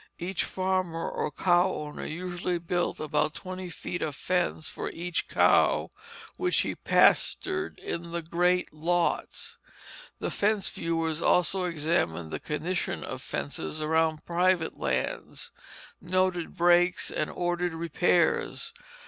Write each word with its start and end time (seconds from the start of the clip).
Each 0.17 0.45
farmer 0.45 1.07
or 1.07 1.29
cow 1.29 1.71
owner 1.71 2.03
usually 2.07 2.57
built 2.57 2.99
about 2.99 3.35
twenty 3.35 3.69
feet 3.69 4.01
of 4.01 4.15
fence 4.15 4.67
for 4.67 4.89
each 4.89 5.27
cow 5.27 5.91
which 6.37 6.61
he 6.61 6.73
pastured 6.73 7.77
in 7.77 8.09
the 8.09 8.23
"great 8.23 8.73
lotts." 8.73 9.59
The 10.17 10.31
fence 10.31 10.67
viewers 10.69 11.21
also 11.21 11.65
examined 11.65 12.31
the 12.31 12.39
condition 12.39 13.03
of 13.03 13.21
fences 13.21 13.79
around 13.79 14.25
private 14.25 14.75
lands; 14.75 15.51
noted 16.01 16.57
breaks 16.57 17.11
and 17.11 17.29
ordered 17.29 17.75
repairs. 17.75 18.73